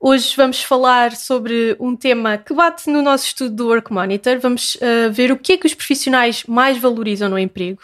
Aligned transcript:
Hoje 0.00 0.36
vamos 0.36 0.62
falar 0.62 1.16
sobre 1.16 1.76
um 1.80 1.96
tema 1.96 2.38
que 2.38 2.54
bate 2.54 2.88
no 2.88 3.02
nosso 3.02 3.26
estudo 3.26 3.56
do 3.56 3.66
Work 3.66 3.92
Monitor. 3.92 4.38
Vamos 4.38 4.76
uh, 4.76 5.10
ver 5.12 5.32
o 5.32 5.36
que 5.36 5.54
é 5.54 5.56
que 5.56 5.66
os 5.66 5.74
profissionais 5.74 6.44
mais 6.44 6.78
valorizam 6.78 7.28
no 7.28 7.36
emprego. 7.36 7.82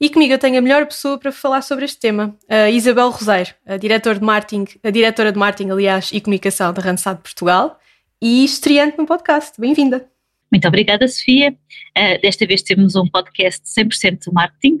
E 0.00 0.08
comigo 0.08 0.32
eu 0.32 0.38
tenho 0.38 0.56
a 0.56 0.60
melhor 0.60 0.86
pessoa 0.86 1.18
para 1.18 1.32
falar 1.32 1.62
sobre 1.62 1.84
este 1.84 1.98
tema, 1.98 2.36
a 2.48 2.70
Isabel 2.70 3.10
Roseiro, 3.10 3.50
a 3.66 3.76
diretora 3.76 4.20
de 4.20 4.24
marketing, 4.24 4.66
a 4.84 4.90
diretora 4.90 5.32
de 5.32 5.38
marketing, 5.38 5.70
aliás, 5.70 6.10
e 6.12 6.20
comunicação 6.20 6.72
da 6.72 6.80
Randstad 6.80 7.18
Portugal 7.20 7.76
e 8.22 8.44
estreante 8.44 8.96
no 8.96 9.04
podcast. 9.04 9.60
Bem-vinda. 9.60 10.08
Muito 10.52 10.68
obrigada, 10.68 11.08
Sofia. 11.08 11.50
Uh, 11.50 12.20
desta 12.22 12.46
vez 12.46 12.62
temos 12.62 12.94
um 12.94 13.08
podcast 13.08 13.62
100% 13.66 14.26
de 14.26 14.32
marketing. 14.32 14.74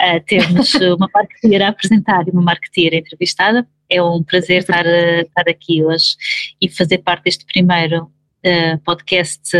Uh, 0.00 0.24
temos 0.28 0.74
uma 0.96 1.10
marketeer 1.12 1.60
a 1.60 1.70
apresentar 1.70 2.28
e 2.28 2.30
uma 2.30 2.42
marketeer 2.42 2.94
entrevistada. 2.94 3.66
É 3.90 4.02
um 4.02 4.22
prazer 4.22 4.58
estar, 4.60 4.86
uh, 4.86 5.20
estar 5.20 5.48
aqui 5.48 5.84
hoje 5.84 6.16
e 6.60 6.68
fazer 6.68 6.98
parte 6.98 7.24
deste 7.24 7.44
primeiro 7.44 8.10
podcast 8.86 9.50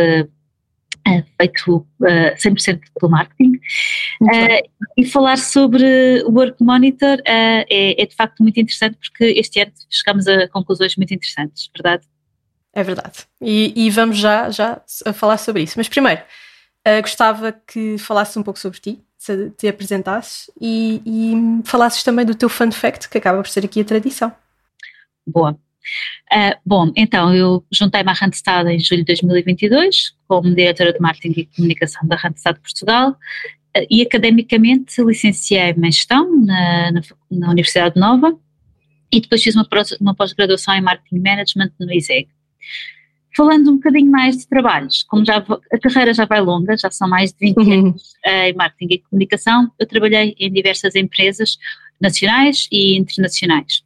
feito 1.36 1.86
100% 2.00 2.80
pelo 2.98 3.10
marketing. 3.10 3.60
e 4.96 5.04
falar 5.04 5.36
sobre 5.36 6.22
o 6.24 6.30
Work 6.32 6.62
Monitor 6.62 7.18
é, 7.26 8.02
é 8.02 8.06
de 8.06 8.14
facto 8.14 8.42
muito 8.42 8.58
interessante 8.58 8.96
porque 8.96 9.24
este 9.38 9.60
ano 9.60 9.72
chegamos 9.90 10.26
a 10.26 10.48
conclusões 10.48 10.96
muito 10.96 11.12
interessantes, 11.12 11.68
verdade? 11.76 12.06
É 12.72 12.82
verdade. 12.82 13.26
E, 13.40 13.72
e, 13.74 13.90
vamos 13.90 14.18
já, 14.18 14.50
já 14.50 14.80
falar 15.12 15.38
sobre 15.38 15.62
isso. 15.62 15.74
Mas 15.76 15.88
primeiro, 15.88 16.22
uh, 16.86 17.00
gostava 17.02 17.52
que 17.52 17.98
falasses 17.98 18.36
um 18.36 18.42
pouco 18.42 18.58
sobre 18.58 18.78
ti, 18.78 19.00
se 19.20 19.50
te 19.50 19.68
apresentasses 19.68 20.50
e, 20.58 21.02
e 21.04 21.68
falasses 21.68 22.02
também 22.02 22.24
do 22.24 22.34
teu 22.34 22.48
fun 22.48 22.72
fact, 22.72 23.10
que 23.10 23.18
acaba 23.18 23.42
por 23.42 23.48
ser 23.50 23.66
aqui 23.66 23.82
a 23.82 23.84
tradição. 23.84 24.34
Boa. 25.26 25.52
Uh, 26.32 26.56
bom, 26.64 26.90
então 26.96 27.34
eu 27.34 27.62
juntei-me 27.70 28.08
à 28.08 28.14
Randstad 28.14 28.66
em 28.66 28.78
julho 28.80 29.04
de 29.04 29.12
2022 29.12 30.14
como 30.26 30.54
diretora 30.54 30.94
de 30.94 31.00
marketing 31.00 31.40
e 31.40 31.46
comunicação 31.54 32.06
da 32.08 32.16
Randstad 32.16 32.58
Portugal 32.60 33.10
uh, 33.10 33.86
e 33.90 34.00
academicamente 34.00 35.02
licenciei-me 35.02 35.88
em 35.88 35.92
gestão 35.92 36.42
na, 36.42 36.90
na, 36.92 37.00
na, 37.30 37.50
Universidade 37.50 38.00
Nova 38.00 38.34
e 39.12 39.20
depois 39.20 39.42
fiz 39.42 39.54
uma, 39.54 39.68
uma 40.00 40.14
pós-graduação 40.14 40.74
em 40.74 40.80
marketing 40.80 41.18
management 41.18 41.72
no 41.78 41.92
ISEG. 41.92 42.28
Falando 43.36 43.70
um 43.70 43.74
bocadinho 43.76 44.10
mais 44.10 44.38
de 44.38 44.48
trabalhos, 44.48 45.04
como 45.04 45.24
já 45.24 45.38
a 45.38 45.78
carreira 45.78 46.12
já 46.12 46.24
vai 46.24 46.40
longa, 46.40 46.76
já 46.76 46.90
são 46.90 47.08
mais 47.08 47.32
de 47.32 47.38
20 47.40 47.56
uhum. 47.58 47.72
anos 47.72 48.02
uh, 48.26 48.48
em 48.48 48.54
marketing 48.54 48.94
e 48.94 48.98
comunicação, 48.98 49.70
eu 49.78 49.86
trabalhei 49.86 50.34
em 50.38 50.52
diversas 50.52 50.94
empresas 50.94 51.56
nacionais 52.00 52.66
e 52.72 52.96
internacionais. 52.96 53.82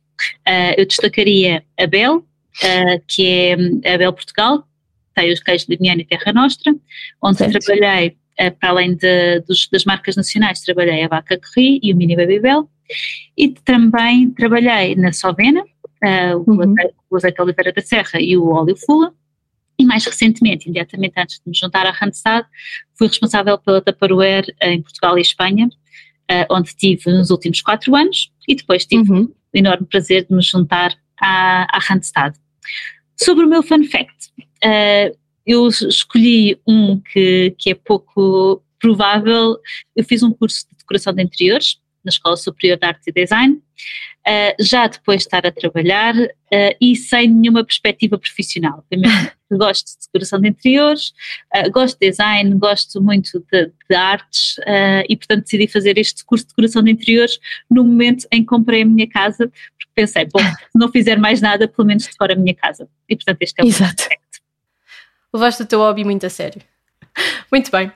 Uh, 0.48 0.75
eu 0.78 0.87
destacaria 0.87 1.62
a 1.78 1.87
Bel, 1.87 2.19
uh, 2.19 3.03
que 3.06 3.27
é 3.27 3.95
a 3.95 3.98
Bel 3.98 4.12
Portugal, 4.12 4.67
tem 5.15 5.33
os 5.33 5.41
queijos 5.41 5.67
de 5.67 5.78
Miana 5.81 6.00
e 6.00 6.06
Terra 6.06 6.33
Nostra, 6.33 6.75
onde 7.22 7.39
certo. 7.39 7.59
trabalhei, 7.59 8.17
para 8.59 8.70
além 8.70 8.97
de, 8.97 9.41
dos, 9.41 9.69
das 9.70 9.84
marcas 9.84 10.17
nacionais, 10.17 10.61
trabalhei 10.61 11.05
a 11.05 11.09
Vaca 11.09 11.39
Corri 11.39 11.78
e 11.83 11.92
o 11.92 11.97
Mini 11.97 12.17
Baby 12.17 12.41
Bell, 12.41 12.69
e 13.37 13.48
também 13.48 14.31
trabalhei 14.31 14.95
na 14.97 15.12
Sovena, 15.12 15.62
uh, 15.62 16.50
uhum. 16.50 16.75
o 17.11 17.17
azeite 17.17 17.41
oliveira 17.41 17.72
da 17.72 17.82
serra 17.82 18.21
e 18.21 18.37
o 18.37 18.49
óleo 18.49 18.76
fula. 18.76 19.12
E 19.79 19.85
mais 19.85 20.05
recentemente, 20.05 20.67
imediatamente 20.67 21.15
antes 21.17 21.37
de 21.37 21.43
me 21.51 21.57
juntar 21.57 21.87
à 21.87 21.91
Randstad, 21.91 22.47
fui 22.97 23.09
responsável 23.09 23.59
pela 23.59 23.81
Tupperware 23.81 24.47
em 24.62 24.83
Portugal 24.83 25.19
e 25.19 25.21
Espanha, 25.21 25.67
uh, 25.67 26.47
onde 26.55 26.75
tive 26.77 27.11
nos 27.11 27.31
últimos 27.31 27.61
quatro 27.61 27.95
anos 27.95 28.31
e 28.49 28.55
depois 28.55 28.87
tive 28.87 29.11
uhum. 29.11 29.25
o 29.25 29.59
enorme 29.59 29.87
prazer 29.87 30.27
de 30.27 30.35
me 30.35 30.43
juntar 30.43 30.95
à, 31.21 31.67
à 31.77 31.79
Randstad. 31.81 32.35
Sobre 33.17 33.45
o 33.45 33.49
meu 33.49 33.62
fun 33.62 33.85
fact, 33.85 34.31
uh, 34.65 35.17
eu 35.47 35.69
escolhi 35.69 36.59
um 36.67 37.01
que, 37.01 37.55
que 37.59 37.71
é 37.71 37.75
pouco 37.75 38.62
provável, 38.79 39.56
eu 39.97 40.05
fiz 40.05 40.23
um 40.23 40.33
curso 40.33 40.67
de 40.71 40.77
decoração 40.79 41.12
de 41.12 41.23
interiores 41.23 41.79
na 42.04 42.10
Escola 42.10 42.37
Superior 42.37 42.78
de 42.78 42.87
Arte 42.87 43.03
e 43.09 43.12
Design, 43.12 43.54
uh, 43.54 44.54
já 44.62 44.87
depois 44.87 45.19
de 45.19 45.25
estar 45.25 45.47
a 45.47 45.53
trabalhar 45.53 46.15
uh, 46.15 46.76
e 46.81 46.94
sem 46.97 47.28
nenhuma 47.28 47.65
perspectiva 47.65 48.19
profissional. 48.19 48.84
Primeiro, 48.88 49.31
gosto 49.53 49.87
de 49.87 50.06
decoração 50.06 50.41
de 50.41 50.48
interiores, 50.48 51.12
uh, 51.54 51.70
gosto 51.70 51.98
de 51.98 52.10
design, 52.10 52.54
gosto 52.59 53.00
muito 53.00 53.44
de, 53.53 53.72
de 53.88 53.97
artes 53.97 54.56
e, 55.09 55.16
portanto, 55.16 55.44
decidi 55.44 55.69
fazer 55.69 55.98
este 55.98 56.25
curso 56.25 56.44
de 56.44 56.48
decoração 56.50 56.82
de 56.82 56.91
interiores 56.91 57.38
no 57.70 57.84
momento 57.84 58.26
em 58.32 58.41
que 58.41 58.47
comprei 58.47 58.82
a 58.82 58.87
minha 58.87 59.09
casa, 59.09 59.48
porque 59.48 59.93
pensei, 59.94 60.26
bom, 60.26 60.41
se 60.72 60.78
não 60.78 60.91
fizer 60.91 61.19
mais 61.19 61.41
nada, 61.41 61.69
pelo 61.69 61.87
menos 61.87 62.06
decoro 62.06 62.32
a 62.32 62.37
minha 62.37 62.54
casa. 62.54 62.88
E, 63.09 63.16
portanto, 63.16 63.38
este 63.43 63.60
é 63.60 63.64
o 63.64 63.66
Exato. 63.66 64.04
Levaste 65.32 65.62
o 65.62 65.66
teu 65.66 65.81
hobby 65.81 66.04
muito 66.04 66.25
a 66.26 66.31
sério. 66.31 66.62
Muito 67.50 67.70
bem. 67.70 67.93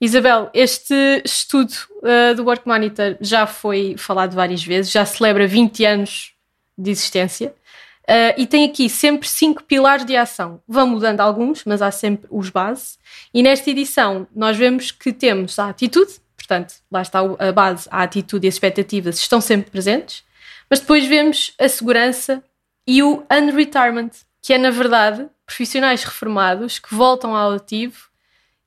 Isabel, 0.00 0.50
este 0.52 0.94
estudo 1.24 1.72
uh, 2.02 2.34
do 2.34 2.44
Work 2.44 2.68
Monitor 2.68 3.16
já 3.20 3.46
foi 3.46 3.94
falado 3.96 4.34
várias 4.34 4.62
vezes, 4.62 4.92
já 4.92 5.06
celebra 5.06 5.46
20 5.46 5.84
anos 5.86 6.34
de 6.76 6.90
existência 6.90 7.54
uh, 8.02 8.34
e 8.36 8.46
tem 8.46 8.68
aqui 8.68 8.90
sempre 8.90 9.26
cinco 9.26 9.62
pilares 9.64 10.04
de 10.04 10.14
ação. 10.14 10.60
Vão 10.68 10.86
mudando 10.86 11.20
alguns, 11.20 11.64
mas 11.64 11.80
há 11.80 11.90
sempre 11.90 12.28
os 12.30 12.50
base. 12.50 12.98
E 13.32 13.42
nesta 13.42 13.70
edição 13.70 14.26
nós 14.34 14.56
vemos 14.56 14.90
que 14.90 15.12
temos 15.14 15.58
a 15.58 15.70
atitude, 15.70 16.12
portanto, 16.36 16.74
lá 16.92 17.00
está 17.00 17.20
a 17.20 17.52
base, 17.52 17.88
a 17.90 18.02
atitude 18.02 18.46
e 18.46 18.48
as 18.48 18.54
expectativas 18.54 19.16
estão 19.18 19.40
sempre 19.40 19.70
presentes, 19.70 20.24
mas 20.68 20.80
depois 20.80 21.06
vemos 21.06 21.54
a 21.58 21.68
segurança 21.70 22.44
e 22.86 23.02
o 23.02 23.24
unretirement, 23.30 24.10
que 24.42 24.52
é 24.52 24.58
na 24.58 24.70
verdade 24.70 25.26
profissionais 25.46 26.04
reformados 26.04 26.78
que 26.78 26.94
voltam 26.94 27.34
ao 27.34 27.52
ativo 27.52 28.10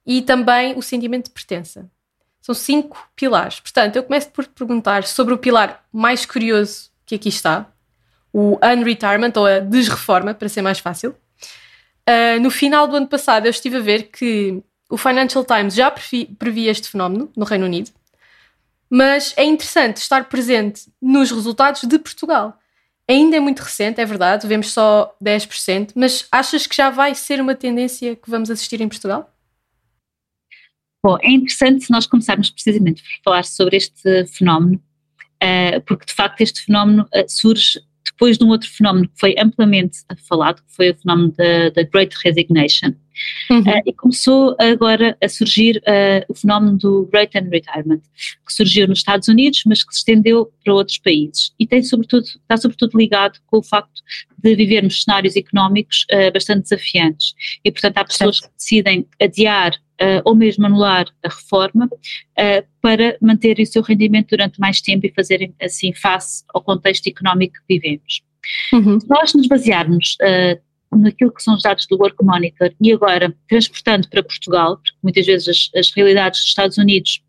e 0.10 0.24
também 0.24 0.76
o 0.76 0.82
sentimento 0.82 1.26
de 1.26 1.32
pertença. 1.32 1.88
São 2.42 2.56
cinco 2.56 3.08
pilares. 3.16 3.60
Portanto, 3.60 3.96
eu 3.96 4.02
começo 4.02 4.32
por 4.32 4.48
perguntar 4.48 5.04
sobre 5.04 5.36
o 5.36 5.38
pilar 5.38 5.86
mais 5.94 6.26
curioso 6.26 6.90
que 7.06 7.14
aqui 7.14 7.30
está, 7.30 7.72
o 8.34 8.58
unretirement 8.66 9.34
ou 9.36 9.46
a 9.46 9.60
desreforma, 9.60 10.34
para 10.34 10.50
ser 10.50 10.64
mais 10.64 10.80
fácil. 10.80 11.16
Uh, 12.10 12.40
no 12.42 12.50
final 12.50 12.88
do 12.88 12.96
ano 12.96 13.08
passado, 13.08 13.46
eu 13.46 13.52
estive 13.52 13.78
a 13.78 13.82
ver 13.82 14.10
que 14.10 14.64
o 14.90 14.98
Financial 14.98 15.46
Times 15.46 15.76
já 15.76 15.92
previa 15.92 16.72
este 16.72 16.90
fenómeno 16.90 17.32
no 17.38 17.46
Reino 17.46 17.66
Unido, 17.66 17.92
mas 18.90 19.36
é 19.38 19.44
interessante 19.44 19.98
estar 19.98 20.28
presente 20.28 20.92
nos 21.00 21.30
resultados 21.30 21.84
de 21.84 22.00
Portugal. 22.00 22.58
Ainda 23.08 23.38
é 23.38 23.40
muito 23.40 23.60
recente, 23.60 24.02
é 24.02 24.06
verdade, 24.06 24.48
vemos 24.48 24.72
só 24.72 25.16
10%, 25.24 25.92
mas 25.94 26.28
achas 26.32 26.66
que 26.66 26.76
já 26.76 26.90
vai 26.90 27.14
ser 27.14 27.40
uma 27.40 27.54
tendência 27.54 28.16
que 28.16 28.30
vamos 28.30 28.50
assistir 28.50 28.82
em 28.82 28.90
Portugal? 28.90 29.32
Bom, 31.04 31.18
é 31.22 31.32
interessante 31.32 31.86
se 31.86 31.92
nós 31.92 32.06
começarmos 32.06 32.50
precisamente 32.50 33.02
por 33.02 33.10
falar 33.24 33.46
sobre 33.46 33.78
este 33.78 34.26
fenómeno, 34.26 34.82
uh, 35.42 35.82
porque 35.86 36.06
de 36.06 36.14
facto 36.14 36.42
este 36.42 36.66
fenómeno 36.66 37.04
uh, 37.04 37.26
surge 37.28 37.80
depois 38.06 38.38
de 38.38 38.44
um 38.44 38.50
outro 38.50 38.70
fenómeno 38.70 39.08
que 39.08 39.20
foi 39.20 39.36
amplamente 39.40 40.00
falado, 40.28 40.62
que 40.62 40.76
foi 40.76 40.92
o 40.92 40.96
fenómeno 40.96 41.32
da, 41.38 41.70
da 41.70 41.84
Great 41.84 42.16
Resignation. 42.24 42.94
Uhum. 43.50 43.62
Uh, 43.62 43.82
e 43.86 43.94
começou 43.94 44.56
agora 44.60 45.18
a 45.22 45.28
surgir 45.28 45.82
o 46.28 46.34
fenómeno 46.34 46.78
do 46.78 47.10
Great 47.12 47.34
Retirement, 47.34 48.02
que 48.46 48.54
surgiu 48.54 48.88
nos 48.88 49.00
Estados 49.00 49.28
Unidos, 49.28 49.64
mas 49.66 49.84
que 49.84 49.94
se 49.94 50.00
estendeu 50.00 50.52
para 50.64 50.74
outros 50.74 50.98
países. 50.98 51.54
E 51.60 51.66
tem 51.66 51.82
sobretudo, 51.82 52.26
está 52.26 52.58
sobretudo 52.58 52.98
ligado 52.98 53.40
com 53.48 53.58
o 53.58 53.64
facto 53.64 54.02
de 54.38 54.56
vivermos 54.56 55.04
cenários 55.04 55.36
económicos 55.36 56.06
bastante 56.34 56.64
desafiantes. 56.64 57.34
E 57.64 57.72
portanto 57.72 57.98
há 57.98 58.06
pessoas 58.06 58.38
certo. 58.38 58.52
que 58.52 58.58
decidem 58.58 59.08
adiar 59.22 59.74
uh, 60.00 60.22
ou 60.24 60.36
mesmo 60.36 60.66
anular 60.66 61.08
a 61.24 61.30
reforma 61.30 61.86
uh, 61.86 62.68
para 62.82 63.18
manter 63.22 63.60
o 63.60 63.66
seu 63.66 63.82
rendimento 63.82 64.30
durante 64.30 64.60
mais 64.60 64.82
tempo 64.82 65.06
e 65.06 65.14
fazerem 65.14 65.54
assim 65.62 65.94
face 65.94 66.44
ao 66.54 66.62
contexto 66.62 67.08
económico 67.08 67.56
que 67.56 67.80
vivemos. 67.80 68.22
Uhum. 68.74 69.00
Se 69.00 69.08
nós 69.08 69.34
nos 69.34 69.48
basearmos 69.48 70.18
uh, 70.22 70.60
naquilo 70.92 71.32
que 71.32 71.44
são 71.44 71.56
os 71.56 71.62
dados 71.62 71.86
do 71.88 71.98
Work 71.98 72.24
Monitor 72.24 72.74
e 72.82 72.92
agora 72.92 73.36
transportando 73.48 74.10
para 74.10 74.24
Portugal, 74.24 74.78
porque 74.78 74.98
muitas 75.04 75.26
vezes 75.26 75.48
as, 75.48 75.70
as 75.80 75.92
realidades 75.96 76.40
dos 76.40 76.50
Estados 76.50 76.78
Unidos 76.78 77.22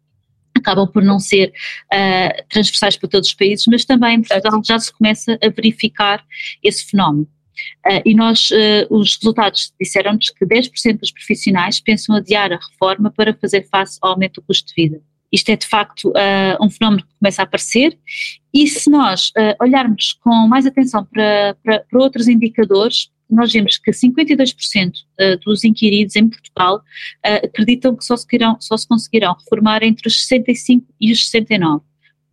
acabam 0.57 0.87
por 0.87 1.03
não 1.03 1.19
ser 1.19 1.53
uh, 1.93 2.45
transversais 2.49 2.97
para 2.97 3.09
todos 3.09 3.29
os 3.29 3.35
países, 3.35 3.65
mas 3.69 3.85
também 3.85 4.17
em 4.17 4.23
Portugal 4.23 4.61
já 4.65 4.79
se 4.79 4.93
começa 4.93 5.39
a 5.43 5.49
verificar 5.49 6.25
esse 6.63 6.85
fenómeno. 6.87 7.29
Uh, 7.87 8.01
e 8.05 8.15
nós, 8.15 8.51
uh, 8.51 8.87
os 8.91 9.17
resultados 9.17 9.73
disseram-nos 9.81 10.31
que 10.31 10.47
10% 10.47 10.99
dos 10.99 11.11
profissionais 11.11 11.81
pensam 11.81 12.17
adiar 12.17 12.53
a 12.53 12.59
reforma 12.59 13.11
para 13.11 13.35
fazer 13.35 13.69
face 13.71 13.99
ao 14.01 14.13
aumento 14.13 14.41
do 14.41 14.47
custo 14.47 14.69
de 14.69 14.83
vida. 14.83 15.01
isto 15.31 15.49
é 15.51 15.57
de 15.57 15.67
facto 15.67 16.09
uh, 16.09 16.65
um 16.65 16.71
fenómeno 16.71 17.03
que 17.03 17.15
começa 17.19 17.43
a 17.43 17.45
aparecer 17.45 17.99
e 18.53 18.67
se 18.67 18.91
nós 18.91 19.33
olharmos 19.61 20.15
com 20.25 20.49
mais 20.49 20.67
atenção 20.67 21.05
para, 21.05 21.57
para, 21.63 21.81
para, 21.81 22.01
outros 22.01 22.27
indicadores, 22.27 23.11
nós 23.31 23.53
vemos 23.53 23.79
que 23.79 23.91
52% 23.91 24.93
dos 25.45 25.65
inquiridos 25.65 26.17
em 26.17 26.29
Portugal 26.29 26.83
acreditam 27.23 27.97
que 27.97 28.05
só 28.05 28.17
se, 28.17 28.27
queirão, 28.27 28.57
só 28.61 28.77
se 28.77 28.87
conseguirão 28.87 29.35
reformar 29.35 29.83
entre 29.83 30.09
os 30.09 30.27
65 30.27 30.87
e 31.01 31.13
os 31.13 31.29
69. 31.29 31.83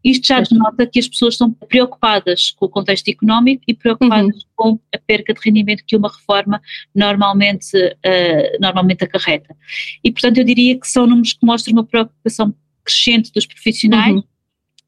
Isto 0.03 0.27
já 0.27 0.39
denota 0.39 0.87
que 0.87 0.99
as 0.99 1.07
pessoas 1.07 1.33
estão 1.33 1.51
preocupadas 1.51 2.51
com 2.51 2.65
o 2.65 2.69
contexto 2.69 3.09
económico 3.09 3.63
e 3.67 3.73
preocupadas 3.73 4.35
uhum. 4.35 4.49
com 4.55 4.79
a 4.95 4.97
perca 4.97 5.33
de 5.33 5.39
rendimento 5.43 5.83
que 5.85 5.97
uma 5.97 6.09
reforma 6.09 6.61
normalmente, 6.95 7.75
uh, 7.75 8.57
normalmente 8.61 9.03
acarreta. 9.03 9.53
E, 10.01 10.09
portanto, 10.09 10.37
eu 10.37 10.45
diria 10.45 10.79
que 10.79 10.87
são 10.87 11.05
números 11.05 11.33
que 11.33 11.45
mostram 11.45 11.73
uma 11.73 11.83
preocupação 11.83 12.55
crescente 12.85 13.33
dos 13.33 13.45
profissionais, 13.45 14.15
uhum. 14.15 14.23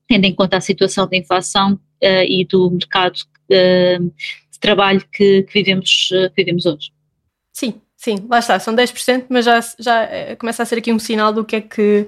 tendo 0.07 0.25
em 0.25 0.33
conta 0.33 0.55
a 0.55 0.61
situação 0.61 1.05
da 1.05 1.17
inflação 1.17 1.73
uh, 1.73 2.23
e 2.25 2.45
do 2.45 2.71
mercado 2.71 3.17
uh, 3.51 4.13
de 4.59 4.61
trabalho 4.61 5.01
que, 5.11 5.43
que 5.43 5.53
vivemos, 5.53 6.09
que 6.09 6.33
vivemos 6.35 6.65
hoje. 6.65 6.91
Sim, 7.53 7.81
sim, 7.95 8.27
lá 8.29 8.39
está, 8.39 8.59
são 8.59 8.75
10%, 8.75 9.27
mas 9.29 9.45
já, 9.45 9.59
já 9.79 10.35
começa 10.37 10.63
a 10.63 10.65
ser 10.65 10.77
aqui 10.77 10.91
um 10.91 10.99
sinal 10.99 11.31
do 11.31 11.45
que 11.45 11.55
é 11.55 11.61
que 11.61 12.07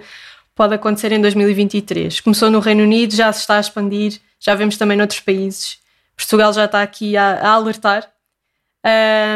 pode 0.53 0.75
acontecer 0.75 1.11
em 1.11 1.21
2023. 1.21 2.19
Começou 2.19 2.51
no 2.51 2.59
Reino 2.59 2.83
Unido, 2.83 3.15
já 3.15 3.31
se 3.31 3.39
está 3.39 3.57
a 3.57 3.61
expandir, 3.61 4.19
já 4.39 4.53
vemos 4.53 4.77
também 4.77 4.97
noutros 4.97 5.21
países. 5.21 5.79
Portugal 6.15 6.53
já 6.53 6.65
está 6.65 6.81
aqui 6.81 7.15
a, 7.17 7.35
a 7.35 7.49
alertar. 7.51 8.11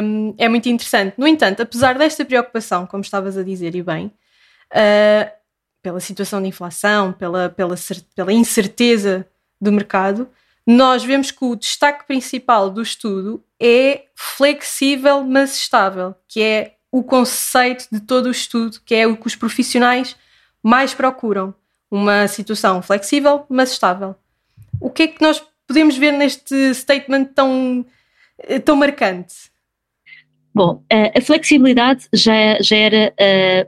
Um, 0.04 0.36
é 0.38 0.50
muito 0.50 0.68
interessante. 0.68 1.16
No 1.18 1.28
entanto, 1.28 1.62
apesar 1.62 1.98
desta 1.98 2.26
preocupação, 2.26 2.86
como 2.86 3.02
estavas 3.02 3.38
a 3.38 3.44
dizer 3.44 3.76
e 3.76 3.82
bem, 3.82 4.08
uh, 4.72 5.32
pela 5.82 6.00
situação 6.00 6.42
de 6.42 6.48
inflação, 6.48 7.14
pela, 7.14 7.50
pela, 7.50 7.76
pela 8.16 8.34
incerteza 8.34 9.26
do 9.62 9.72
mercado, 9.72 10.28
nós 10.66 11.04
vemos 11.04 11.30
que 11.30 11.46
o 11.46 11.56
destaque 11.56 12.08
principal 12.08 12.70
do 12.70 12.82
estudo 12.82 13.44
é 13.60 14.06
flexível, 14.16 15.24
mas 15.24 15.56
estável, 15.56 16.16
que 16.28 16.42
é 16.42 16.76
o 16.92 17.04
conceito 17.04 17.88
de 17.92 18.00
todo 18.00 18.28
o 18.28 18.32
estudo, 18.32 18.80
que 18.84 18.96
é 18.96 19.06
o 19.06 19.16
que 19.16 19.28
os 19.28 19.36
profissionais 19.36 20.16
mais 20.64 20.94
procuram 20.94 21.54
uma 21.92 22.28
situação 22.28 22.82
flexível, 22.82 23.46
mas 23.48 23.72
estável. 23.72 24.16
O 24.80 24.90
que 24.90 25.04
é 25.04 25.08
que 25.08 25.22
nós 25.22 25.44
podemos 25.68 25.98
ver 25.98 26.12
neste 26.12 26.74
statement 26.74 27.26
tão, 27.26 27.86
eh, 28.40 28.60
tão 28.60 28.76
marcante? 28.76 29.52
Bom, 30.56 30.86
a 30.90 31.20
flexibilidade 31.20 32.08
já, 32.14 32.58
já 32.62 32.78
era 32.78 33.14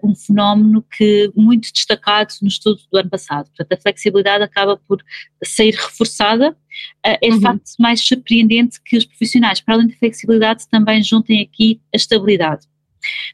uh, 0.01 0.10
um 0.10 0.16
fenómeno 0.16 0.81
que 0.98 1.30
muito 1.36 1.69
destacado 1.74 2.34
no 2.42 2.48
estudo 2.48 2.80
do 2.89 2.98
ano 2.98 3.10
passado. 3.10 3.48
Portanto, 3.48 3.78
a 3.78 3.81
flexibilidade 3.81 4.45
acaba 4.45 4.78
por 4.78 5.04
sair 5.44 5.75
reforçada. 5.75 6.51
Uh, 7.06 7.18
é 7.22 7.28
de 7.28 7.36
uhum. 7.36 7.42
facto 7.42 7.72
mais 7.78 8.00
surpreendente 8.00 8.80
que 8.86 8.95
os 8.95 9.04
profissionais, 9.04 9.60
para 9.60 9.74
além 9.74 9.88
da 9.88 9.95
flexibilidade, 9.95 10.66
também 10.69 11.04
juntem 11.04 11.42
aqui 11.42 11.81
a 11.94 11.98
estabilidade. 11.98 12.66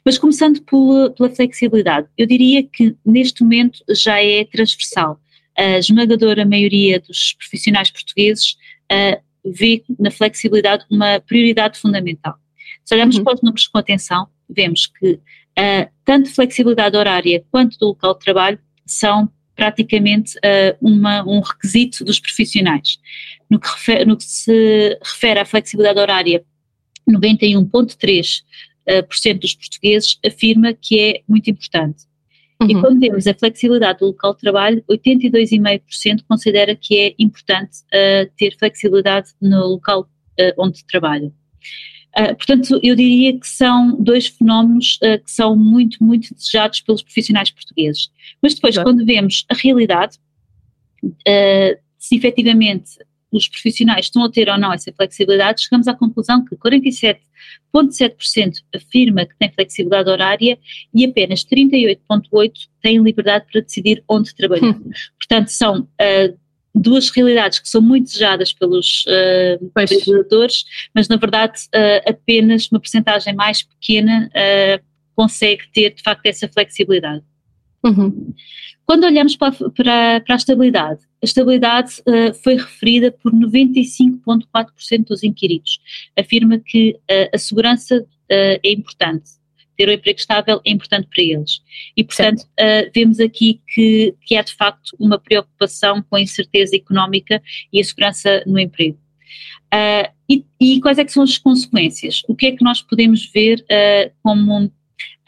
Mas 0.04 0.18
começando 0.18 0.60
pela, 0.62 1.10
pela 1.10 1.30
flexibilidade, 1.30 2.08
eu 2.18 2.26
diria 2.26 2.64
que 2.64 2.96
neste 3.06 3.44
momento 3.44 3.84
já 3.88 4.20
é 4.20 4.44
transversal. 4.46 5.20
A 5.56 5.78
esmagadora 5.78 6.44
maioria 6.44 6.98
dos 6.98 7.34
profissionais 7.34 7.88
portugueses 7.88 8.56
uh, 8.90 9.22
vê 9.44 9.84
na 9.96 10.10
flexibilidade 10.10 10.84
uma 10.90 11.20
prioridade 11.20 11.78
fundamental. 11.78 12.34
Se 12.84 12.94
olharmos 12.94 13.16
uhum. 13.16 13.24
para 13.24 13.34
os 13.34 13.42
números 13.42 13.66
com 13.66 13.78
atenção, 13.78 14.28
vemos 14.48 14.86
que 14.86 15.12
uh, 15.12 15.90
tanto 16.04 16.30
flexibilidade 16.30 16.96
horária 16.96 17.44
quanto 17.50 17.78
do 17.78 17.86
local 17.86 18.14
de 18.14 18.20
trabalho 18.20 18.58
são 18.86 19.30
praticamente 19.54 20.36
uh, 20.38 20.76
uma, 20.80 21.22
um 21.26 21.40
requisito 21.40 22.04
dos 22.04 22.18
profissionais. 22.18 22.98
No 23.50 23.58
que, 23.60 23.68
refer, 23.68 24.06
no 24.06 24.16
que 24.16 24.24
se 24.24 24.98
refere 25.02 25.40
à 25.40 25.44
flexibilidade 25.44 26.00
horária, 26.00 26.44
91,3% 27.08 28.40
uh, 28.40 29.14
cento 29.14 29.40
dos 29.42 29.54
portugueses 29.54 30.18
afirma 30.26 30.72
que 30.74 30.98
é 30.98 31.22
muito 31.28 31.48
importante. 31.50 32.04
Uhum. 32.60 32.70
E 32.70 32.80
quando 32.80 33.00
temos 33.00 33.26
a 33.26 33.34
flexibilidade 33.34 33.98
do 34.00 34.06
local 34.06 34.34
de 34.34 34.40
trabalho, 34.40 34.84
82,5% 34.90 36.24
considera 36.28 36.74
que 36.74 36.98
é 36.98 37.14
importante 37.18 37.78
uh, 37.92 38.30
ter 38.36 38.56
flexibilidade 38.58 39.30
no 39.40 39.66
local 39.66 40.08
onde 40.58 40.84
trabalham. 40.86 41.32
Uh, 42.16 42.34
portanto, 42.36 42.78
eu 42.82 42.94
diria 42.94 43.38
que 43.38 43.46
são 43.46 44.00
dois 44.00 44.28
fenómenos 44.28 44.98
uh, 45.02 45.22
que 45.22 45.30
são 45.30 45.54
muito, 45.56 46.02
muito 46.02 46.34
desejados 46.34 46.80
pelos 46.80 47.02
profissionais 47.02 47.50
portugueses. 47.50 48.10
Mas 48.40 48.54
depois, 48.54 48.78
quando 48.78 49.04
vemos 49.04 49.44
a 49.50 49.54
realidade, 49.54 50.16
uh, 51.02 51.76
se 51.98 52.16
efetivamente 52.16 52.92
os 53.36 53.48
profissionais 53.48 54.06
estão 54.06 54.24
a 54.24 54.30
ter 54.30 54.48
ou 54.48 54.56
não 54.56 54.72
essa 54.72 54.92
flexibilidade, 54.92 55.62
chegamos 55.62 55.88
à 55.88 55.94
conclusão 55.94 56.44
que 56.44 56.54
47,7% 56.54 58.62
afirma 58.74 59.26
que 59.26 59.36
tem 59.36 59.52
flexibilidade 59.52 60.08
horária 60.08 60.56
e 60.94 61.04
apenas 61.04 61.44
38,8% 61.44 62.68
têm 62.80 63.02
liberdade 63.02 63.46
para 63.50 63.60
decidir 63.60 64.04
onde 64.08 64.32
trabalhar. 64.34 64.76
Hum. 64.76 64.88
Portanto, 65.18 65.48
são 65.48 65.80
uh, 65.80 66.38
duas 66.74 67.10
realidades 67.10 67.60
que 67.60 67.68
são 67.68 67.80
muito 67.80 68.06
desejadas 68.06 68.52
pelos 68.52 69.04
uh, 69.06 69.72
mas 70.92 71.08
na 71.08 71.16
verdade 71.16 71.60
uh, 71.74 72.10
apenas 72.10 72.68
uma 72.70 72.80
porcentagem 72.80 73.34
mais 73.34 73.62
pequena 73.62 74.28
uh, 74.28 74.84
consegue 75.14 75.62
ter 75.72 75.94
de 75.94 76.02
facto 76.02 76.26
essa 76.26 76.48
flexibilidade. 76.48 77.22
Uhum. 77.84 78.34
Quando 78.84 79.04
olhamos 79.04 79.36
para, 79.36 79.52
para, 79.52 80.20
para, 80.20 80.34
a 80.34 80.36
estabilidade, 80.36 81.00
a 81.22 81.24
estabilidade 81.24 82.00
uh, 82.00 82.34
foi 82.42 82.56
referida 82.56 83.12
por 83.12 83.32
95,4% 83.32 85.06
dos 85.06 85.22
inquiridos. 85.22 85.78
Afirma 86.18 86.58
que 86.58 86.98
a 87.32 87.38
segurança 87.38 88.04
é 88.28 88.58
importante, 88.64 89.30
ter 89.76 89.88
um 89.88 89.92
emprego 89.92 90.18
estável 90.18 90.60
é 90.64 90.70
importante 90.70 91.08
para 91.12 91.22
eles. 91.22 91.60
E, 91.96 92.04
portanto, 92.04 92.44
vemos 92.94 93.20
aqui 93.20 93.60
que, 93.68 94.14
que 94.22 94.36
há 94.36 94.42
de 94.42 94.54
facto 94.54 94.96
uma 94.98 95.18
preocupação 95.18 96.02
com 96.02 96.16
a 96.16 96.20
incerteza 96.20 96.76
económica 96.76 97.42
e 97.72 97.80
a 97.80 97.84
segurança 97.84 98.42
no 98.46 98.58
emprego. 98.58 98.98
E, 100.28 100.44
e, 100.60 100.80
quais 100.80 100.98
é 100.98 101.04
que 101.04 101.12
são 101.12 101.22
as 101.22 101.36
consequências? 101.36 102.22
O 102.28 102.34
que 102.34 102.46
é 102.46 102.52
que 102.52 102.64
nós 102.64 102.80
podemos 102.80 103.26
ver 103.32 103.64
como 104.22 104.70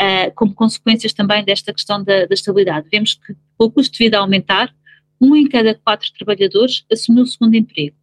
uh, 0.00 0.32
como 0.34 0.54
consequências 0.54 1.12
também 1.12 1.44
desta 1.44 1.72
questão 1.72 2.02
da, 2.02 2.26
da, 2.26 2.34
estabilidade. 2.34 2.88
Vemos 2.90 3.14
que 3.14 3.34
o 3.58 3.70
custo 3.70 3.96
de 3.96 4.04
vida 4.04 4.18
a 4.18 4.20
aumentar, 4.20 4.74
um 5.20 5.34
em 5.34 5.48
cada 5.48 5.74
quatro 5.74 6.10
trabalhadores 6.12 6.84
assumiu 6.92 7.24
o 7.24 7.26
segundo 7.26 7.54
emprego 7.54 7.96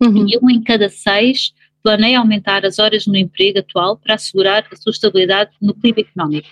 uhum. 0.00 0.26
e 0.26 0.38
um 0.42 0.50
em 0.50 0.62
cada 0.62 0.88
seis 0.88 1.52
planeia 1.86 2.18
aumentar 2.18 2.66
as 2.66 2.80
horas 2.80 3.06
no 3.06 3.16
emprego 3.16 3.60
atual 3.60 3.96
para 3.96 4.14
assegurar 4.14 4.66
a 4.72 4.76
sua 4.76 4.90
estabilidade 4.90 5.52
no 5.62 5.72
clima 5.72 6.00
económico. 6.00 6.48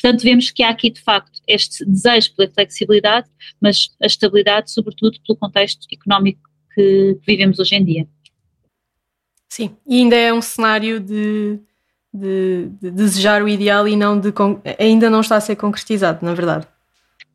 Portanto, 0.00 0.22
vemos 0.22 0.52
que 0.52 0.62
há 0.62 0.68
aqui 0.68 0.90
de 0.90 1.00
facto 1.00 1.40
este 1.48 1.84
desejo 1.84 2.36
pela 2.36 2.52
flexibilidade, 2.52 3.28
mas 3.60 3.88
a 4.00 4.06
estabilidade, 4.06 4.70
sobretudo, 4.70 5.18
pelo 5.26 5.36
contexto 5.36 5.88
económico 5.92 6.40
que 6.72 7.18
vivemos 7.26 7.58
hoje 7.58 7.74
em 7.74 7.84
dia. 7.84 8.08
Sim, 9.48 9.76
e 9.84 9.96
ainda 9.96 10.14
é 10.14 10.32
um 10.32 10.42
cenário 10.42 11.00
de 11.00 11.58
de, 12.14 12.70
de, 12.80 12.90
desejar 12.92 13.42
o 13.42 13.48
ideal 13.48 13.86
e 13.86 13.94
não 13.94 14.18
de 14.18 14.32
ainda 14.78 15.10
não 15.10 15.20
está 15.20 15.36
a 15.36 15.40
ser 15.40 15.56
concretizado, 15.56 16.24
na 16.24 16.32
verdade. 16.32 16.66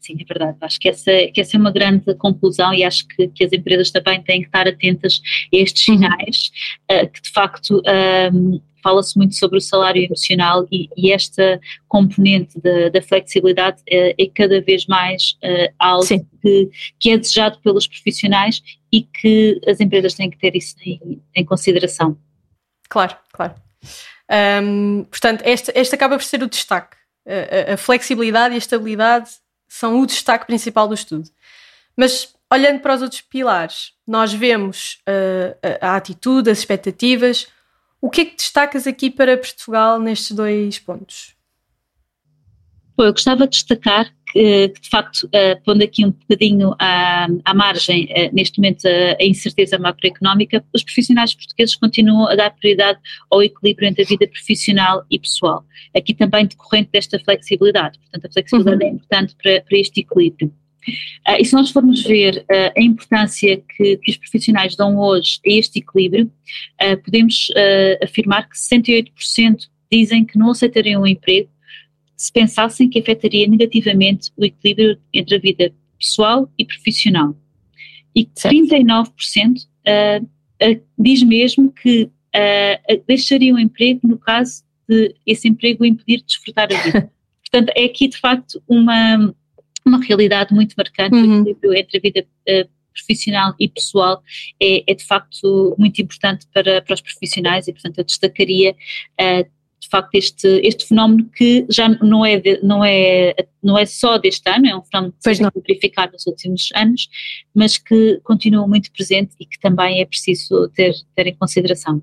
Sim, 0.02 0.18
é 0.20 0.26
verdade. 0.26 0.58
Acho 0.62 0.80
que 0.80 0.90
essa, 0.90 1.12
que 1.32 1.40
essa 1.40 1.56
é 1.56 1.60
uma 1.60 1.72
grande 1.72 2.14
conclusão 2.16 2.74
e 2.74 2.84
acho 2.84 3.08
que, 3.08 3.28
que 3.28 3.44
as 3.44 3.54
empresas 3.54 3.92
também 3.92 4.22
têm 4.24 4.42
que 4.42 4.48
estar 4.48 4.68
atentas 4.68 5.22
a 5.54 5.58
estes 5.58 5.88
uhum. 5.88 5.96
sinais, 5.98 6.52
uh, 6.92 7.08
que 7.08 7.22
de 7.22 7.30
facto 7.30 7.82
um, 8.34 8.60
fala-se 8.82 9.16
muito 9.16 9.36
sobre 9.36 9.60
o 9.60 9.62
salário 9.62 10.04
emocional 10.04 10.68
e, 10.72 10.90
e 10.98 11.12
esta 11.12 11.62
componente 11.88 12.60
da, 12.60 12.90
da 12.90 13.02
flexibilidade 13.02 13.82
é, 13.88 14.16
é, 14.18 14.28
cada 14.34 14.60
vez 14.60 14.88
mais 14.88 15.38
uh, 15.44 15.72
algo 15.78 16.08
que, 16.42 16.70
que, 17.00 17.12
é 17.12 17.18
desejado 17.18 17.60
pelos 17.60 17.86
profissionais 17.86 18.62
e 18.92 19.04
que 19.04 19.62
as 19.68 19.80
empresas 19.80 20.16
têm 20.16 20.32
que 20.32 20.38
ter 20.40 20.56
isso 20.56 20.76
em, 20.84 21.22
em 21.36 21.46
consideração. 21.46 22.18
Claro, 22.90 23.16
claro. 23.32 23.54
Um, 24.64 25.04
portanto, 25.04 25.44
este, 25.46 25.72
este 25.76 25.94
acaba 25.94 26.18
por 26.18 26.24
ser 26.24 26.42
o 26.42 26.50
destaque. 26.50 26.98
A, 27.28 27.72
a, 27.72 27.74
a, 27.76 27.78
flexibilidade 27.78 28.54
e 28.54 28.56
a 28.56 28.58
estabilidade 28.58 29.30
são 29.72 30.02
o 30.02 30.06
destaque 30.06 30.46
principal 30.46 30.86
do 30.86 30.94
estudo. 30.94 31.30
Mas 31.96 32.36
olhando 32.52 32.82
para 32.82 32.94
os 32.94 33.02
outros 33.02 33.22
pilares, 33.22 33.94
nós 34.06 34.34
vemos 34.34 35.00
uh, 35.08 35.58
a, 35.82 35.94
a, 35.94 35.96
atitude, 35.96 36.50
as 36.50 36.60
expectativas. 36.60 37.48
O 38.02 38.10
que 38.10 38.22
é 38.22 38.26
que 38.26 38.36
destacas 38.36 38.86
aqui 38.86 39.10
para 39.10 39.38
Portugal 39.38 39.98
nestes 39.98 40.36
dois 40.36 40.78
pontos? 40.78 41.34
Bom, 42.98 43.06
eu 43.06 43.14
gostava 43.14 43.48
de 43.48 43.52
destacar 43.52 44.14
que, 44.32 44.74
de 44.82 44.90
facto, 44.90 45.24
uh, 45.26 45.62
pondo 45.66 45.84
aqui 45.84 46.06
um 46.06 46.12
bocadinho 46.12 46.74
à, 46.80 47.28
à 47.44 47.54
margem, 47.54 48.06
uh, 48.06 48.34
neste 48.34 48.60
momento, 48.60 48.86
a, 48.88 49.22
a, 49.22 49.26
incerteza 49.26 49.78
macroeconómica, 49.78 50.64
os 50.74 50.84
profissionais 50.84 51.34
portugueses 51.34 51.76
continuam 51.76 52.28
a 52.30 52.36
dar 52.36 52.52
prioridade 52.52 53.00
ao 53.30 53.44
equilíbrio 53.44 53.90
entre 53.90 54.04
a 54.04 54.06
vida 54.06 54.28
profissional 54.28 55.04
e 55.12 55.20
pessoal. 55.20 55.66
Aqui 55.96 56.14
também 56.14 56.46
decorrente 56.46 56.90
desta 56.92 57.20
flexibilidade. 57.20 58.00
Portanto, 58.00 58.26
a 58.26 58.32
flexibilidade 58.32 58.84
uhum. 58.84 58.90
é 58.90 58.94
importante 58.94 59.36
para, 59.42 59.62
para 59.62 59.78
este 59.78 60.00
equilíbrio. 60.00 60.54
Uh, 61.28 61.40
e 61.40 61.46
se 61.46 61.54
nós 61.54 61.70
formos 61.70 62.02
ver 62.04 62.38
uh, 62.38 62.72
a 62.76 62.82
importância 62.82 63.58
que, 63.58 63.98
que, 63.98 64.12
os 64.12 64.18
profissionais 64.18 64.76
dão 64.76 64.98
hoje 64.98 65.40
a 65.46 65.52
este 65.52 65.80
equilíbrio, 65.80 66.32
uh, 66.82 66.98
podemos 67.04 67.50
afirmar 68.02 68.50
que 68.50 68.58
68% 68.58 69.68
dizem 69.92 70.26
que 70.26 70.40
não 70.40 70.50
aceitariam 70.52 71.02
um 71.02 71.08
emprego 71.08 71.50
se 72.22 72.32
pensassem 72.32 72.88
que 72.88 73.00
afetaria 73.00 73.48
negativamente 73.48 74.32
o 74.38 74.46
equilíbrio 74.46 74.96
entre 75.12 75.38
a 75.38 75.40
vida 75.40 75.74
pessoal 75.98 76.48
e 76.56 76.64
profissional. 76.64 77.36
E 78.16 78.26
39% 78.26 79.66
diz 81.00 81.24
mesmo 81.24 81.72
que 81.72 82.12
deixaria 83.08 83.52
o 83.52 83.56
um 83.56 83.60
emprego 83.60 84.02
no 84.04 84.20
caso 84.20 84.64
de 84.88 85.16
esse 85.26 85.48
emprego 85.48 85.84
impedir 85.84 86.18
de 86.18 86.26
desfrutar 86.26 86.68
a 86.72 86.84
vida. 86.84 87.12
Portanto, 87.42 87.74
é 87.76 87.86
aqui 87.86 88.08
de 88.08 88.18
facto 88.18 88.62
uma, 88.68 89.34
uma 89.84 90.00
realidade 90.06 90.54
muito 90.54 90.76
marcante, 90.78 91.16
uhum. 91.16 91.40
o 91.40 91.42
equilíbrio 91.42 91.74
entre 91.74 91.98
a 91.98 92.02
vida 92.02 92.28
uh, 92.50 92.70
profissional 92.94 93.56
e 93.60 93.68
pessoal 93.68 94.22
é, 94.62 94.84
é, 94.92 94.94
de 94.94 95.04
facto 95.04 95.76
muito 95.80 96.00
importante 96.00 96.46
para, 96.54 96.84
para 96.84 96.94
os 96.94 97.02
profissionais 97.02 97.68
e 97.68 97.74
portanto 97.74 97.98
eu 97.98 98.04
destacaria 98.04 98.74
uh, 98.74 99.61
facto 99.92 100.16
este, 100.16 100.48
este 100.64 100.88
fenómeno 100.88 101.30
que 101.36 101.66
já 101.70 101.90
não 101.90 102.26
é, 102.26 102.40
de, 102.40 102.60
não, 102.64 102.84
é, 102.84 103.36
não 103.62 103.78
é 103.78 103.86
só 103.86 104.18
deste 104.18 104.50
ano, 104.50 104.68
é 104.68 104.76
um 104.76 104.82
fenómeno 104.84 105.14
que 105.14 105.36
se 105.36 105.42
tem 105.42 105.52
verificado 105.68 106.14
nos 106.14 106.26
últimos 106.26 106.70
anos, 106.76 107.10
mas 107.54 107.78
que 107.78 108.20
continua 108.24 108.68
muito 108.68 108.92
presente 108.92 109.36
e 109.40 109.46
que 109.46 109.60
também 109.60 110.02
é 110.02 110.06
preciso 110.06 110.70
ter, 110.70 110.94
ter 111.16 111.28
em 111.28 111.36
consideração. 111.36 112.02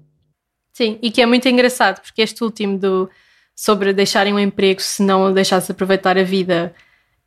Sim, 0.72 0.98
e 1.02 1.10
que 1.10 1.20
é 1.20 1.26
muito 1.26 1.48
engraçado, 1.48 2.00
porque 2.00 2.22
este 2.22 2.44
último 2.44 2.78
do, 2.78 3.10
sobre 3.56 3.92
deixarem 3.92 4.32
um 4.32 4.38
emprego 4.38 4.80
se 4.80 5.02
não 5.02 5.32
deixasse 5.32 5.72
aproveitar 5.72 6.16
a 6.16 6.22
vida 6.22 6.72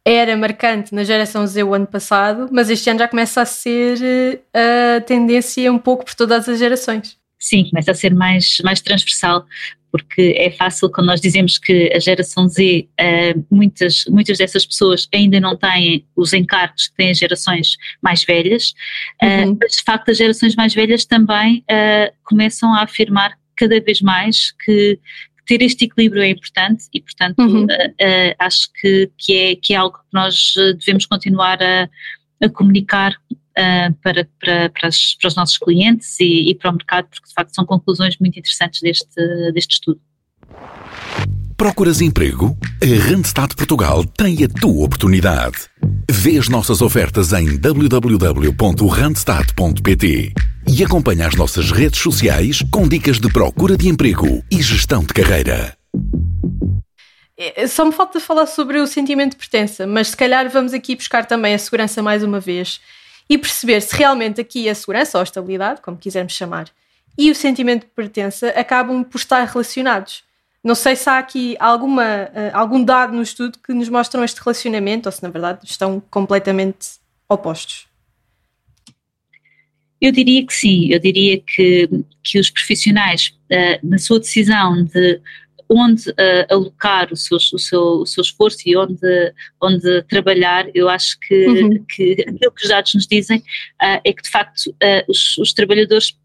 era 0.05 0.35
marcante 0.35 0.95
na 0.95 1.03
geração 1.03 1.45
Z 1.45 1.63
o 1.63 1.73
ano 1.73 1.85
passado, 1.85 2.47
mas 2.51 2.69
este 2.69 2.89
ano 2.89 2.99
já 2.99 3.07
começa 3.07 3.41
a 3.41 3.45
ser 3.45 4.43
eh, 4.53 4.97
a 4.97 5.01
tendência 5.01 5.71
um 5.71 5.77
pouco 5.77 6.05
por 6.05 6.15
todas 6.15 6.49
as 6.49 6.57
gerações. 6.57 7.20
Sim, 7.41 7.67
começa 7.71 7.89
a 7.89 7.95
ser 7.95 8.13
mais, 8.13 8.57
mais 8.63 8.81
transversal, 8.81 9.47
porque 9.91 10.35
é 10.37 10.51
fácil 10.51 10.91
quando 10.91 11.07
nós 11.07 11.19
dizemos 11.19 11.57
que 11.57 11.91
a 11.91 11.99
geração 11.99 12.47
Z, 12.47 12.87
uh, 12.99 13.45
muitas, 13.49 14.05
muitas 14.05 14.37
dessas 14.37 14.63
pessoas 14.63 15.09
ainda 15.11 15.39
não 15.39 15.57
têm 15.57 16.05
os 16.15 16.33
encargos 16.33 16.89
que 16.89 16.95
têm 16.95 17.09
as 17.09 17.17
gerações 17.17 17.77
mais 18.01 18.23
velhas, 18.23 18.73
uh, 19.23 19.47
uhum. 19.47 19.57
mas 19.59 19.77
de 19.77 19.83
facto 19.83 20.11
as 20.11 20.17
gerações 20.17 20.55
mais 20.55 20.73
velhas 20.75 21.03
também 21.03 21.65
uh, 21.69 22.13
começam 22.23 22.71
a 22.75 22.83
afirmar 22.83 23.35
cada 23.55 23.81
vez 23.81 24.01
mais 24.01 24.51
que 24.63 24.99
ter 25.47 25.63
este 25.63 25.85
equilíbrio 25.85 26.21
é 26.21 26.29
importante 26.29 26.85
e, 26.93 27.01
portanto, 27.01 27.39
uhum. 27.39 27.63
uh, 27.63 27.65
uh, 27.65 28.35
acho 28.37 28.71
que, 28.79 29.11
que, 29.17 29.35
é, 29.35 29.55
que 29.55 29.73
é 29.73 29.77
algo 29.77 29.97
que 29.97 30.13
nós 30.13 30.53
devemos 30.77 31.07
continuar 31.07 31.57
a, 31.61 31.89
a 32.45 32.49
comunicar 32.49 33.15
uh, 33.57 33.93
para, 34.01 34.27
para, 34.39 34.69
para, 34.69 34.87
as, 34.87 35.15
para, 35.15 35.27
os 35.27 35.35
nossos 35.35 35.57
clientes 35.57 36.19
e, 36.19 36.51
e, 36.51 36.55
para 36.55 36.71
o 36.71 36.73
mercado, 36.73 37.07
porque 37.09 37.27
de 37.27 37.33
facto 37.33 37.53
são 37.53 37.65
conclusões 37.65 38.17
muito 38.19 38.39
interessantes 38.39 38.81
deste, 38.81 39.51
deste 39.53 39.73
estudo. 39.73 40.01
Procuras 41.61 42.01
emprego? 42.01 42.57
A 42.81 42.87
Randstad 43.07 43.55
Portugal 43.55 44.03
tem 44.03 44.43
a 44.43 44.47
tua 44.47 44.85
oportunidade. 44.85 45.67
Vê 46.09 46.39
as 46.39 46.49
nossas 46.49 46.81
ofertas 46.81 47.33
em 47.33 47.55
www.randstad.pt 47.55 50.33
e 50.67 50.83
acompanha 50.83 51.27
as 51.27 51.35
nossas 51.35 51.69
redes 51.69 51.99
sociais 51.99 52.63
com 52.71 52.87
dicas 52.87 53.19
de 53.19 53.31
procura 53.31 53.77
de 53.77 53.87
emprego 53.87 54.43
e 54.49 54.59
gestão 54.59 55.03
de 55.03 55.13
carreira. 55.13 55.77
É, 57.37 57.67
só 57.67 57.85
me 57.85 57.91
falta 57.91 58.19
falar 58.19 58.47
sobre 58.47 58.79
o 58.79 58.87
sentimento 58.87 59.31
de 59.31 59.37
pertença, 59.37 59.85
mas 59.85 60.07
se 60.09 60.17
calhar 60.17 60.49
vamos 60.49 60.73
aqui 60.73 60.95
buscar 60.95 61.25
também 61.25 61.53
a 61.53 61.59
segurança 61.59 62.01
mais 62.01 62.23
uma 62.23 62.39
vez 62.39 62.81
e 63.31 63.37
perceber 63.37 63.79
se 63.79 63.95
realmente 63.95 64.41
aqui 64.41 64.67
a 64.67 64.75
segurança 64.75 65.17
ou 65.17 65.21
a 65.21 65.23
estabilidade, 65.23 65.79
como 65.79 65.95
quisermos 65.95 66.33
chamar, 66.33 66.67
e 67.17 67.31
o 67.31 67.35
sentimento 67.35 67.83
de 67.85 67.91
pertença 67.95 68.49
acabam 68.49 69.05
por 69.05 69.17
estar 69.17 69.41
relacionados. 69.45 70.25
Não 70.61 70.75
sei 70.75 70.97
se 70.97 71.09
há 71.09 71.17
aqui 71.17 71.55
alguma, 71.57 72.03
uh, 72.03 72.51
algum 72.51 72.83
dado 72.83 73.13
no 73.13 73.21
estudo 73.21 73.57
que 73.65 73.73
nos 73.73 73.87
mostram 73.87 74.21
este 74.21 74.41
relacionamento 74.41 75.07
ou 75.07 75.13
se 75.13 75.23
na 75.23 75.29
verdade 75.29 75.61
estão 75.63 76.03
completamente 76.11 76.99
opostos. 77.29 77.87
Eu 80.01 80.11
diria 80.11 80.45
que 80.45 80.53
sim, 80.53 80.91
eu 80.91 80.99
diria 80.99 81.39
que, 81.39 81.89
que 82.21 82.37
os 82.37 82.49
profissionais, 82.49 83.33
uh, 83.49 83.87
na 83.87 83.97
sua 83.97 84.19
decisão 84.19 84.83
de 84.83 85.21
onde 85.73 86.09
uh, 86.09 86.45
alocar 86.49 87.11
o 87.13 87.15
seu, 87.15 87.37
o, 87.37 87.59
seu, 87.59 87.81
o 87.81 88.05
seu 88.05 88.21
esforço 88.21 88.57
e 88.65 88.75
onde, 88.75 89.33
onde 89.61 90.03
trabalhar, 90.03 90.67
eu 90.75 90.89
acho 90.89 91.17
que, 91.19 91.47
uhum. 91.47 91.85
que 91.85 92.13
aquilo 92.27 92.51
que 92.51 92.63
os 92.63 92.69
dados 92.69 92.93
nos 92.93 93.07
dizem 93.07 93.39
uh, 93.39 94.01
é 94.03 94.13
que, 94.13 94.21
de 94.21 94.29
facto, 94.29 94.75
os, 95.07 95.37
os, 95.37 95.53
trabalhadores 95.53 96.17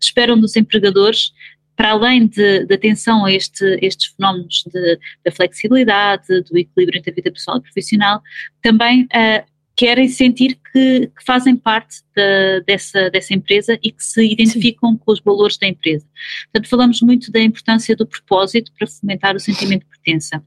esperam 0.00 0.40
dos 0.40 0.54
empregadores 0.54 1.32
para 1.80 1.92
além 1.92 2.26
de, 2.26 2.66
atenção 2.70 3.24
a 3.24 3.32
este, 3.32 3.64
estes 3.80 4.12
fenómenos 4.14 4.64
de, 4.70 4.98
da 5.24 5.32
flexibilidade, 5.32 6.26
do 6.42 6.58
equilíbrio 6.58 6.98
entre 6.98 7.10
a 7.10 7.14
vida 7.14 7.32
pessoal 7.32 7.56
e 7.56 7.62
profissional, 7.62 8.20
também 8.62 9.04
uh, 9.04 9.50
querem 9.80 10.08
sentir 10.08 10.58
que, 10.70 11.06
que 11.06 11.24
fazem 11.24 11.56
parte 11.56 12.02
de, 12.14 12.60
dessa, 12.66 13.08
dessa 13.08 13.32
empresa 13.32 13.78
e 13.82 13.90
que 13.90 14.04
se 14.04 14.22
identificam 14.22 14.90
Sim. 14.90 14.98
com 14.98 15.10
os 15.10 15.20
valores 15.20 15.56
da 15.56 15.66
empresa. 15.66 16.06
Portanto, 16.52 16.68
falamos 16.68 17.00
muito 17.00 17.32
da 17.32 17.40
importância 17.40 17.96
do 17.96 18.06
propósito 18.06 18.70
para 18.78 18.86
fomentar 18.86 19.34
o 19.34 19.40
sentimento 19.40 19.84
de 19.84 19.88
pertença. 19.88 20.44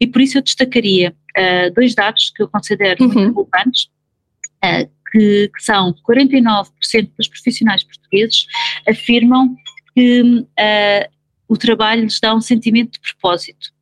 E 0.00 0.08
por 0.08 0.20
isso 0.20 0.38
eu 0.38 0.42
destacaria 0.42 1.14
uh, 1.38 1.72
dois 1.72 1.94
dados 1.94 2.32
que 2.34 2.42
eu 2.42 2.48
considero 2.48 3.04
uhum. 3.04 3.12
muito 3.12 3.48
relevantes, 3.52 3.84
uh, 4.64 4.90
que, 5.12 5.48
que, 5.54 5.62
são 5.62 5.94
49% 6.10 7.10
dos 7.16 7.28
profissionais 7.28 7.84
portugueses 7.84 8.44
afirmam 8.88 9.54
que 9.94 10.20
uh, 10.20 11.12
o 11.46 11.56
trabalho 11.56 12.02
lhes 12.02 12.18
dá 12.18 12.34
um 12.34 12.40
sentimento 12.40 12.94
de 12.94 13.00
propósito. 13.00 13.72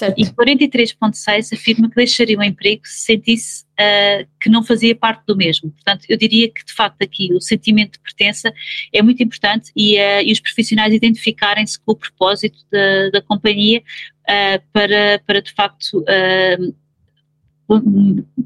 Certo. 0.00 0.18
E 0.18 0.24
43,6 0.24 1.52
afirma 1.52 1.90
que 1.90 1.94
deixaria 1.94 2.38
o 2.38 2.42
emprego 2.42 2.80
se 2.86 3.04
sentisse 3.04 3.64
uh, 3.72 4.26
que 4.40 4.48
não 4.48 4.62
fazia 4.62 4.96
parte 4.96 5.22
do 5.26 5.36
mesmo. 5.36 5.70
Portanto, 5.72 6.06
eu 6.08 6.16
diria 6.16 6.50
que 6.50 6.64
de 6.64 6.72
facto 6.72 7.02
aqui 7.02 7.30
o 7.34 7.40
sentimento 7.40 7.92
de 7.92 7.98
pertença 7.98 8.50
é 8.94 9.02
muito 9.02 9.22
importante 9.22 9.70
e, 9.76 9.98
uh, 9.98 10.22
e 10.24 10.32
os 10.32 10.40
profissionais 10.40 10.94
identificarem-se 10.94 11.78
com 11.78 11.92
o 11.92 11.96
propósito 11.96 12.58
da, 12.72 13.10
da 13.10 13.20
companhia 13.20 13.80
uh, 13.80 14.62
para, 14.72 15.22
para 15.26 15.42
de 15.42 15.52
facto 15.52 16.02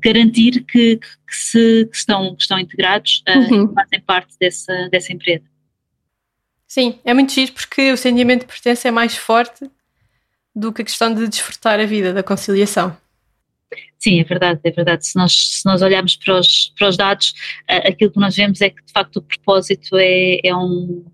garantir 0.03 0.65
que, 0.65 0.97
que, 0.97 1.07
se, 1.31 1.87
que 1.87 1.97
estão, 1.97 2.35
que 2.35 2.43
estão 2.43 2.59
integrados 2.59 3.23
uhum. 3.29 3.71
e 3.71 3.75
fazem 3.75 4.01
parte 4.01 4.35
dessa, 4.41 4.89
dessa 4.91 5.13
empresa. 5.13 5.45
Sim, 6.67 6.99
é 7.05 7.15
muito 7.15 7.33
giro 7.33 7.53
porque 7.53 7.93
o 7.93 7.97
sentimento 7.97 8.41
de 8.41 8.47
pertença 8.49 8.89
é 8.89 8.91
mais 8.91 9.17
forte 9.17 9.71
do 10.55 10.73
que 10.73 10.83
a 10.83 10.85
questão 10.85 11.15
de 11.15 11.29
desfrutar 11.29 11.81
a 11.81 11.87
vida, 11.87 12.13
da 12.13 12.23
conciliação. 12.23 12.97
Sim, 13.99 14.21
é 14.21 14.25
verdade, 14.25 14.61
é 14.63 14.71
verdade. 14.71 15.07
Se 15.07 15.17
nós, 15.17 15.33
se 15.33 15.65
nós 15.65 15.83
olharmos 15.83 16.17
para 16.17 16.39
os, 16.39 16.73
para 16.79 16.89
os 16.89 16.97
dados, 16.97 17.35
aquilo 17.69 18.11
que 18.13 18.21
nós 18.21 18.37
vemos 18.37 18.61
é 18.61 18.71
que 18.71 18.85
de 18.85 18.93
facto 18.93 19.17
o 19.17 19.23
propósito 19.23 19.97
é, 19.97 20.41
é 20.45 20.55
um. 20.55 21.05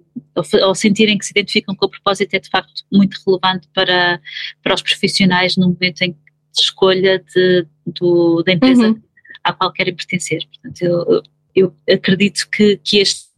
Ao 0.62 0.75
sentirem 0.75 1.16
que 1.16 1.25
se 1.25 1.32
identificam 1.32 1.75
com 1.75 1.87
o 1.87 1.90
propósito, 1.90 2.35
é 2.35 2.40
de 2.40 2.49
facto 2.49 2.82
muito 2.92 3.18
relevante 3.26 3.68
para, 3.75 4.20
para 4.62 4.75
os 4.75 4.82
profissionais 4.82 5.56
no 5.56 5.68
momento 5.68 6.02
em 6.02 6.12
que 6.12 6.18
de 6.52 6.62
escolha 6.62 7.25
de, 7.35 7.66
do, 7.87 8.42
da 8.42 8.52
empresa 8.52 8.88
uhum. 8.88 9.02
à 9.44 9.52
qual 9.52 9.73
querem 9.73 9.94
pertencer. 9.94 10.42
Portanto, 10.47 10.82
eu, 10.82 11.23
eu 11.54 11.76
acredito 11.88 12.49
que, 12.50 12.76
que 12.78 12.99
este 12.99 13.29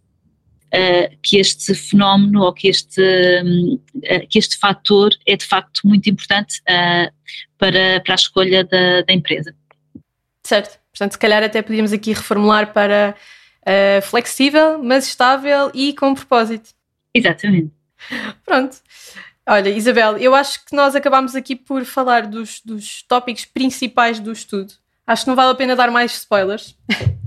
uh, 0.72 1.16
que 1.22 1.38
este 1.38 1.74
fenómeno 1.74 2.42
ou 2.42 2.52
que 2.52 2.68
este, 2.68 3.00
uh, 3.00 4.28
que 4.28 4.38
este 4.38 4.58
fator 4.58 5.10
é 5.26 5.36
de 5.36 5.44
facto 5.44 5.80
muito 5.84 6.08
importante 6.08 6.60
uh, 6.62 7.12
para, 7.58 8.00
para 8.00 8.14
a 8.14 8.16
escolha 8.16 8.64
da, 8.64 9.02
da, 9.02 9.12
empresa. 9.12 9.54
Certo, 10.44 10.78
portanto, 10.90 11.12
se 11.12 11.18
calhar 11.18 11.42
até 11.42 11.62
podíamos 11.62 11.92
aqui 11.92 12.12
reformular 12.12 12.72
para 12.72 13.14
flexível, 14.02 14.82
mas 14.82 15.06
estável 15.06 15.70
e 15.72 15.92
com 15.92 16.16
propósito. 16.16 16.70
Exatamente. 17.14 17.70
Pronto. 18.44 18.76
Olha, 19.48 19.68
Isabel, 19.68 20.18
eu 20.18 20.34
acho 20.34 20.64
que 20.64 20.74
nós 20.74 20.96
acabámos 20.96 21.36
aqui 21.36 21.54
por 21.54 21.84
falar 21.84 22.26
dos, 22.26 22.60
dos 22.64 23.04
tópicos 23.04 23.44
principais 23.44 24.18
do 24.18 24.32
estudo. 24.32 24.72
Acho 25.06 25.22
que 25.22 25.28
não 25.28 25.36
vale 25.36 25.52
a 25.52 25.54
pena 25.54 25.76
dar 25.76 25.92
mais 25.92 26.12
spoilers. 26.12 26.76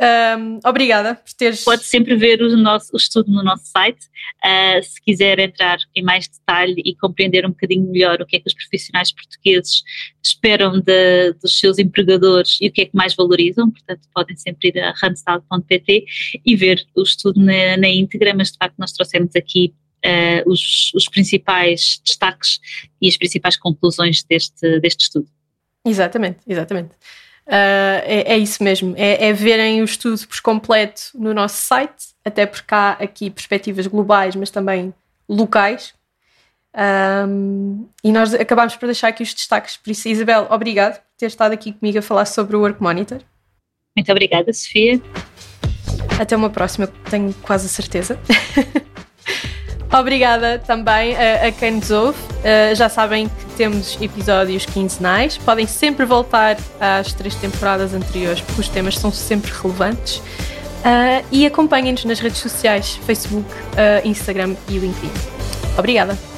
Um, 0.00 0.60
obrigada 0.64 1.14
por 1.14 1.32
teres. 1.34 1.62
Pode 1.62 1.84
sempre 1.84 2.16
ver 2.16 2.40
o, 2.40 2.56
nosso, 2.56 2.90
o 2.94 2.96
estudo 2.96 3.30
no 3.30 3.42
nosso 3.42 3.66
site. 3.66 4.06
Uh, 4.42 4.82
se 4.82 5.00
quiser 5.02 5.38
entrar 5.38 5.78
em 5.94 6.02
mais 6.02 6.26
detalhe 6.26 6.80
e 6.84 6.96
compreender 6.96 7.44
um 7.44 7.50
bocadinho 7.50 7.90
melhor 7.90 8.22
o 8.22 8.26
que 8.26 8.36
é 8.36 8.40
que 8.40 8.48
os 8.48 8.54
profissionais 8.54 9.12
portugueses 9.12 9.82
esperam 10.24 10.80
de, 10.80 11.34
dos 11.34 11.58
seus 11.58 11.78
empregadores 11.78 12.56
e 12.62 12.68
o 12.68 12.72
que 12.72 12.80
é 12.80 12.86
que 12.86 12.96
mais 12.96 13.14
valorizam, 13.14 13.70
portanto, 13.70 14.08
podem 14.14 14.36
sempre 14.36 14.68
ir 14.68 14.80
a 14.80 14.94
randstad.pt 15.02 16.04
e 16.46 16.56
ver 16.56 16.82
o 16.96 17.02
estudo 17.02 17.38
na, 17.38 17.76
na 17.76 17.88
íntegra, 17.88 18.32
mas 18.34 18.52
de 18.52 18.56
facto 18.56 18.76
nós 18.78 18.92
trouxemos 18.92 19.36
aqui 19.36 19.74
uh, 20.06 20.50
os, 20.50 20.92
os 20.94 21.04
principais 21.10 22.00
destaques 22.02 22.58
e 23.02 23.08
as 23.08 23.18
principais 23.18 23.56
conclusões 23.56 24.22
deste, 24.22 24.80
deste 24.80 25.02
estudo. 25.02 25.28
Exatamente, 25.84 26.38
exatamente. 26.48 26.90
Uh, 27.50 27.98
é, 28.04 28.34
é, 28.34 28.38
isso 28.38 28.62
mesmo, 28.62 28.94
é, 28.96 29.26
é, 29.26 29.32
verem 29.32 29.82
o 29.82 29.84
estudo 29.84 30.24
por 30.28 30.40
completo 30.40 31.10
no 31.14 31.34
nosso 31.34 31.56
site, 31.56 32.10
até 32.24 32.46
porque 32.46 32.72
há 32.72 32.92
aqui 32.92 33.28
perspectivas 33.28 33.88
globais, 33.88 34.36
mas 34.36 34.50
também 34.50 34.94
locais. 35.28 35.92
Um, 37.26 37.88
e 38.04 38.12
nós 38.12 38.32
acabámos 38.34 38.76
por 38.76 38.86
deixar 38.86 39.08
aqui 39.08 39.24
os 39.24 39.34
destaques. 39.34 39.76
Por 39.76 39.90
isso, 39.90 40.08
Isabel, 40.08 40.46
obrigado 40.48 40.94
por 40.94 41.06
ter 41.18 41.26
estado 41.26 41.50
aqui 41.50 41.72
comigo 41.72 41.98
a 41.98 42.02
falar 42.02 42.24
sobre 42.24 42.54
o 42.54 42.60
Work 42.60 42.80
Monitor. 42.80 43.20
Muito 43.96 44.12
obrigada, 44.12 44.52
Sofia. 44.52 45.02
Até 46.20 46.36
uma 46.36 46.50
próxima, 46.50 46.86
tenho 47.10 47.34
quase 47.42 47.66
a 47.66 47.68
certeza. 47.68 48.16
Obrigada 49.92 50.58
também 50.58 51.16
a, 51.16 51.48
a, 51.48 51.52
quem 51.52 51.72
nos 51.72 51.90
ouve. 51.90 52.18
Uh, 52.20 52.74
já 52.74 52.88
sabem 52.88 53.28
que 53.28 53.44
temos 53.56 53.98
episódios 54.00 54.64
quinzenais. 54.64 55.36
Podem 55.36 55.66
sempre 55.66 56.06
voltar 56.06 56.56
às 56.80 57.12
três 57.12 57.34
temporadas 57.34 57.92
anteriores, 57.92 58.40
porque 58.40 58.60
os 58.60 58.68
temas 58.68 58.96
são 58.96 59.10
sempre 59.10 59.50
relevantes. 59.52 60.18
Uh, 60.18 61.24
e 61.30 61.44
acompanhem-nos 61.44 62.04
nas 62.04 62.20
redes 62.20 62.38
sociais: 62.38 63.00
Facebook, 63.04 63.50
uh, 63.52 64.06
Instagram 64.06 64.54
e 64.68 64.78
LinkedIn. 64.78 65.10
Obrigada. 65.76 66.29